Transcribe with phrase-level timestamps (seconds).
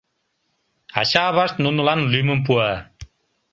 [0.99, 2.71] Ача-авашт нунылан лӱмым пуа.